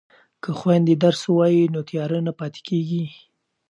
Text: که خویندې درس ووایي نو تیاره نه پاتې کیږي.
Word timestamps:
که 0.43 0.49
خویندې 0.59 0.93
درس 1.03 1.21
ووایي 1.27 1.63
نو 1.73 1.81
تیاره 1.89 2.19
نه 2.27 2.33
پاتې 2.39 2.59
کیږي. 2.67 3.03